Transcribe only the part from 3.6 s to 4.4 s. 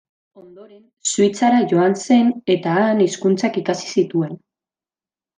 ikasi zituen.